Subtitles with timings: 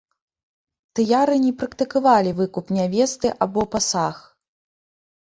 [0.99, 4.29] Тыяры не практыкавалі выкуп нявесты або пасаг.